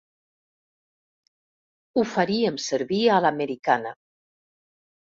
Ho 2.01 2.05
faríem 2.15 2.59
servir 2.71 3.01
a 3.07 3.23
l'americana. 3.27 3.97